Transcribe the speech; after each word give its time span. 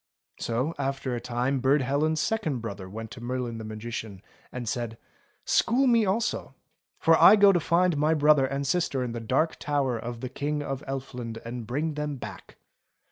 So 0.39 0.73
after 0.79 1.13
a 1.13 1.21
time 1.21 1.59
Burd 1.59 1.83
Helen's 1.83 2.19
second 2.19 2.57
brother 2.57 2.89
went 2.89 3.11
to 3.11 3.21
Merlin 3.21 3.59
the 3.59 3.63
Magician 3.63 4.23
and 4.51 4.67
said:" 4.67 4.97
School 5.57 5.85
me 5.85 6.07
also, 6.07 6.55
for 6.97 7.15
I 7.21 7.35
go 7.35 7.51
to 7.51 7.59
find 7.59 7.95
my 7.97 8.15
brother 8.15 8.47
and 8.47 8.65
sister 8.65 9.03
in 9.03 9.11
the 9.11 9.19
Dark 9.19 9.57
Tower 9.59 9.99
of 9.99 10.21
the 10.21 10.29
King 10.29 10.63
of 10.63 10.83
Elfland 10.87 11.37
and 11.45 11.67
bring 11.67 11.93
them 11.93 12.15
back." 12.15 12.57